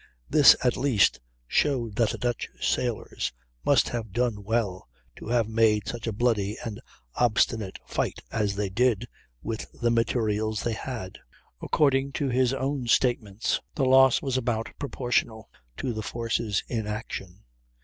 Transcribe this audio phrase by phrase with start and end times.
[0.27, 3.31] This at least showed that the Dutch sailors
[3.63, 6.81] must have done well to have made such a bloody and
[7.13, 9.07] obstinate fight as they did,
[9.43, 11.19] with the materials they had.
[11.61, 17.43] According to his own statements the loss was about proportional to the forces in action.